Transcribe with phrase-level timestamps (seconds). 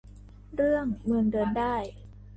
[0.55, 1.75] เรื่อง เมืองเดินได้